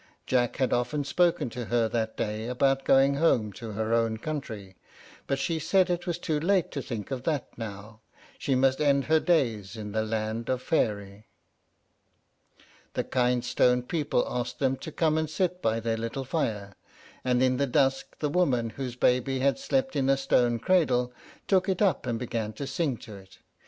[0.25, 4.75] Jack had often spoken to her that day about going home to her own country,
[5.27, 8.81] but she said it was too late to think of that now, and she must
[8.81, 11.27] end her days in the land of Faery.
[12.95, 16.73] The kind stone people asked them to come and sit by their little fire;
[17.23, 21.13] and in the dusk the woman whose baby had slept in a stone cradle
[21.47, 23.37] took it up and began to sing to it.